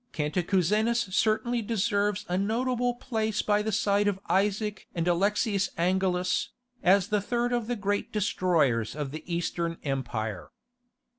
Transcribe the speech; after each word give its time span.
Cantacuzenus 0.13 1.13
certainly 1.13 1.61
deserves 1.61 2.25
a 2.27 2.35
notable 2.35 2.95
place 2.95 3.43
by 3.43 3.61
the 3.61 3.71
side 3.71 4.07
of 4.07 4.17
Isaac 4.27 4.87
and 4.95 5.07
Alexius 5.07 5.69
Angelus, 5.77 6.49
as 6.81 7.09
the 7.09 7.21
third 7.21 7.53
of 7.53 7.67
the 7.67 7.75
great 7.75 8.11
destroyers 8.11 8.95
of 8.95 9.11
the 9.11 9.21
Eastern 9.31 9.77
Empire. 9.83 10.49